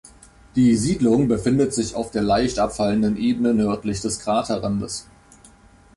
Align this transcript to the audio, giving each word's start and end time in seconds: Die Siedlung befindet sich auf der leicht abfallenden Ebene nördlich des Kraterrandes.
Die 0.55 0.75
Siedlung 0.77 1.27
befindet 1.27 1.75
sich 1.75 1.93
auf 1.93 2.09
der 2.09 2.23
leicht 2.23 2.57
abfallenden 2.57 3.17
Ebene 3.17 3.53
nördlich 3.53 4.01
des 4.01 4.17
Kraterrandes. 4.19 5.07